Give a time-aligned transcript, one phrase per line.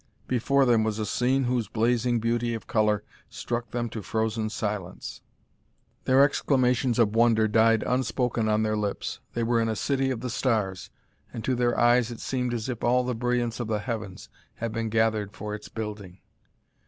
[0.27, 5.21] Before them was a scene whose blazing beauty of color struck them to frozen silence;
[6.05, 9.19] their exclamations of wonder died unspoken on their lips.
[9.33, 10.89] They were in a city of the stars,
[11.31, 14.71] and to their eyes it seemed as if all the brilliance of the heavens had
[14.71, 16.17] been gathered for its building.